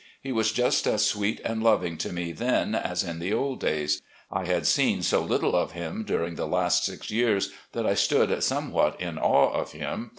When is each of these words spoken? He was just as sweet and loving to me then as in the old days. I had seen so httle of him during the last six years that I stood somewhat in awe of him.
He 0.19 0.31
was 0.31 0.51
just 0.51 0.87
as 0.87 1.05
sweet 1.05 1.39
and 1.45 1.61
loving 1.61 1.95
to 1.99 2.11
me 2.11 2.31
then 2.31 2.73
as 2.73 3.03
in 3.03 3.19
the 3.19 3.31
old 3.35 3.59
days. 3.59 4.01
I 4.31 4.45
had 4.45 4.65
seen 4.65 5.03
so 5.03 5.23
httle 5.27 5.53
of 5.53 5.73
him 5.73 6.05
during 6.07 6.33
the 6.33 6.47
last 6.47 6.83
six 6.85 7.11
years 7.11 7.51
that 7.73 7.85
I 7.85 7.93
stood 7.93 8.43
somewhat 8.43 8.99
in 8.99 9.19
awe 9.19 9.51
of 9.51 9.73
him. 9.73 10.09